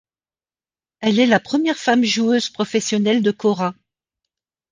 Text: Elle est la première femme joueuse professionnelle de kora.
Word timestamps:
Elle 1.01 1.19
est 1.19 1.27
la 1.27 1.39
première 1.39 1.77
femme 1.77 2.03
joueuse 2.03 2.49
professionnelle 2.49 3.21
de 3.21 3.29
kora. 3.29 3.75